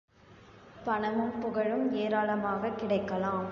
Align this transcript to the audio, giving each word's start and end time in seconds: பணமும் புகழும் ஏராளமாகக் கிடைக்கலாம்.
பணமும் 0.83 1.39
புகழும் 1.39 1.93
ஏராளமாகக் 1.93 2.77
கிடைக்கலாம். 2.77 3.45